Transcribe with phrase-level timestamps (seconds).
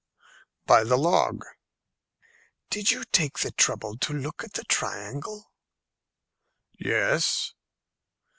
[0.65, 1.45] "By the log."
[2.71, 5.51] "Did you take the trouble to look at the triangle?"
[6.79, 7.53] "Yes."